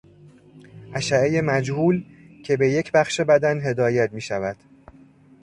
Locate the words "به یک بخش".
2.57-3.21